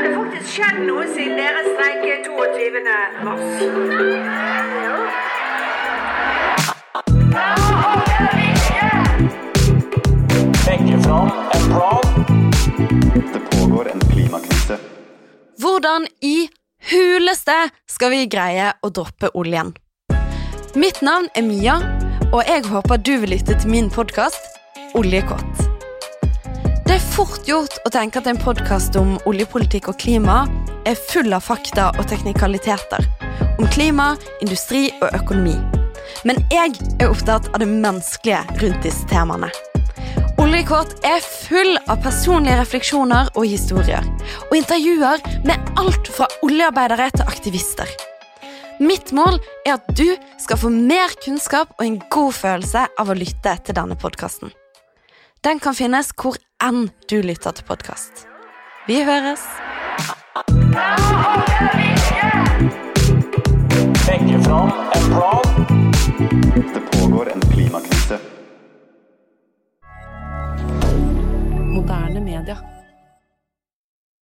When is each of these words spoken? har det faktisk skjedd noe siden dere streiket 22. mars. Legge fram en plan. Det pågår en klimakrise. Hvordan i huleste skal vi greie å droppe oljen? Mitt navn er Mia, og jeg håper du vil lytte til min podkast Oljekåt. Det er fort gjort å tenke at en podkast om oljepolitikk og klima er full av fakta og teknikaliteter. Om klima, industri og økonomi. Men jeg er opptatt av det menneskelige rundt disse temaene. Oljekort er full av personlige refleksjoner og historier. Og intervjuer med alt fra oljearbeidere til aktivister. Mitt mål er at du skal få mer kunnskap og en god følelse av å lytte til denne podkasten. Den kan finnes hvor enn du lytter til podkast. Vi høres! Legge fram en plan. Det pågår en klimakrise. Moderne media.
har 0.00 0.08
det 0.08 0.16
faktisk 0.16 0.52
skjedd 0.54 0.78
noe 0.86 1.02
siden 1.12 1.36
dere 1.36 1.62
streiket 1.66 2.28
22. 2.32 2.80
mars. 3.26 3.44
Legge 10.66 11.02
fram 11.04 11.30
en 11.54 11.66
plan. 11.68 12.06
Det 13.32 13.40
pågår 13.50 13.90
en 13.92 14.00
klimakrise. 14.00 14.78
Hvordan 15.60 16.06
i 16.20 16.48
huleste 16.92 17.58
skal 17.88 18.14
vi 18.14 18.26
greie 18.26 18.72
å 18.80 18.88
droppe 18.88 19.28
oljen? 19.34 19.74
Mitt 20.74 21.02
navn 21.04 21.28
er 21.36 21.44
Mia, 21.44 21.76
og 22.30 22.40
jeg 22.48 22.64
håper 22.70 23.04
du 23.04 23.18
vil 23.18 23.36
lytte 23.36 23.58
til 23.58 23.76
min 23.76 23.92
podkast 23.92 24.40
Oljekåt. 24.96 25.69
Det 26.90 26.96
er 26.98 27.10
fort 27.14 27.46
gjort 27.46 27.76
å 27.86 27.90
tenke 27.94 28.18
at 28.18 28.26
en 28.26 28.38
podkast 28.42 28.96
om 28.98 29.12
oljepolitikk 29.30 29.92
og 29.92 29.98
klima 30.02 30.40
er 30.90 30.96
full 30.98 31.30
av 31.30 31.44
fakta 31.46 31.84
og 31.92 32.08
teknikaliteter. 32.10 33.06
Om 33.62 33.68
klima, 33.70 34.08
industri 34.42 34.88
og 34.96 35.14
økonomi. 35.20 35.54
Men 36.26 36.40
jeg 36.50 36.74
er 36.96 37.06
opptatt 37.06 37.46
av 37.52 37.62
det 37.62 37.68
menneskelige 37.70 38.40
rundt 38.64 38.82
disse 38.82 39.06
temaene. 39.06 39.52
Oljekort 40.42 41.06
er 41.06 41.22
full 41.22 41.78
av 41.84 42.02
personlige 42.02 42.58
refleksjoner 42.64 43.30
og 43.36 43.46
historier. 43.46 44.10
Og 44.50 44.58
intervjuer 44.58 45.22
med 45.46 45.72
alt 45.78 46.10
fra 46.10 46.26
oljearbeidere 46.42 47.12
til 47.14 47.30
aktivister. 47.36 47.96
Mitt 48.82 49.14
mål 49.14 49.38
er 49.62 49.76
at 49.76 49.94
du 49.94 50.08
skal 50.42 50.58
få 50.58 50.74
mer 50.74 51.14
kunnskap 51.22 51.70
og 51.78 51.86
en 51.86 52.02
god 52.10 52.34
følelse 52.42 52.88
av 52.98 53.14
å 53.14 53.20
lytte 53.22 53.60
til 53.62 53.78
denne 53.78 53.94
podkasten. 53.94 54.50
Den 55.46 55.62
kan 55.62 55.78
finnes 55.78 56.10
hvor 56.18 56.34
enn 56.62 56.90
du 57.08 57.20
lytter 57.22 57.54
til 57.56 57.64
podkast. 57.64 58.26
Vi 58.88 59.00
høres! 59.04 59.44
Legge 64.08 64.42
fram 64.44 64.72
en 64.96 65.06
plan. 65.12 65.46
Det 66.74 66.82
pågår 66.92 67.32
en 67.34 67.40
klimakrise. 67.40 68.18
Moderne 71.74 72.20
media. 72.20 72.56